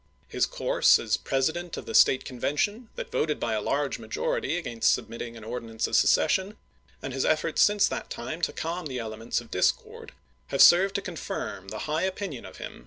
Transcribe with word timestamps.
His 0.27 0.47
course 0.47 0.97
as 0.97 1.15
president 1.15 1.77
of 1.77 1.85
the 1.85 1.93
State 1.93 2.25
Convention 2.25 2.89
that 2.95 3.11
voted 3.11 3.39
by 3.39 3.53
a 3.53 3.61
large 3.61 3.99
majority 3.99 4.59
as^ainst 4.59 4.85
submitting 4.85 5.37
an 5.37 5.43
ordinance 5.43 5.85
of 5.85 5.95
secession, 5.95 6.57
and 7.03 7.13
his 7.13 7.23
efforts 7.23 7.61
since 7.61 7.87
that 7.87 8.09
time 8.09 8.41
to 8.41 8.51
calm 8.51 8.87
the 8.87 8.97
elements 8.97 9.41
of 9.41 9.51
JH"?.^'!,?'^^, 9.51 9.51
\V. 9.51 9.59
x\. 9.59 9.71
V 9.73 9.89
01. 9.89 10.01
discord, 10.07 10.11
have 10.47 10.61
served 10.63 10.95
to 10.95 11.03
confirm 11.03 11.67
the 11.67 11.79
high 11.85 12.01
opinion 12.01 12.45
of 12.47 12.57
mm 12.57 12.65
m. 12.65 12.79